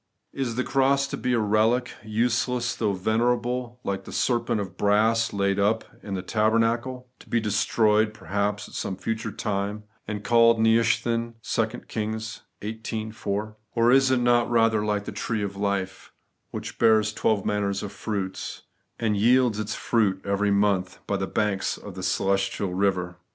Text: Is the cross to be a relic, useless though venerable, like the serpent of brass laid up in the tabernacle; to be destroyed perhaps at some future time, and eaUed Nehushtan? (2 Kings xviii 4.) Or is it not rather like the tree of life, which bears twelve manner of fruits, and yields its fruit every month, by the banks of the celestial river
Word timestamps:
Is 0.33 0.55
the 0.55 0.63
cross 0.63 1.05
to 1.09 1.15
be 1.15 1.33
a 1.33 1.39
relic, 1.39 1.93
useless 2.03 2.75
though 2.75 2.93
venerable, 2.93 3.79
like 3.83 4.05
the 4.05 4.11
serpent 4.11 4.59
of 4.59 4.75
brass 4.75 5.31
laid 5.31 5.59
up 5.59 5.83
in 6.01 6.15
the 6.15 6.23
tabernacle; 6.23 7.07
to 7.19 7.29
be 7.29 7.39
destroyed 7.39 8.11
perhaps 8.11 8.67
at 8.67 8.73
some 8.73 8.97
future 8.97 9.31
time, 9.31 9.83
and 10.07 10.23
eaUed 10.23 10.57
Nehushtan? 10.57 11.35
(2 11.43 11.79
Kings 11.81 12.41
xviii 12.63 13.11
4.) 13.11 13.57
Or 13.75 13.91
is 13.91 14.09
it 14.09 14.17
not 14.21 14.49
rather 14.49 14.83
like 14.83 15.05
the 15.05 15.11
tree 15.11 15.43
of 15.43 15.55
life, 15.55 16.11
which 16.49 16.79
bears 16.79 17.13
twelve 17.13 17.45
manner 17.45 17.69
of 17.69 17.91
fruits, 17.91 18.63
and 18.97 19.15
yields 19.15 19.59
its 19.59 19.75
fruit 19.75 20.19
every 20.25 20.49
month, 20.49 20.97
by 21.05 21.15
the 21.17 21.27
banks 21.27 21.77
of 21.77 21.93
the 21.93 22.01
celestial 22.01 22.73
river 22.73 23.17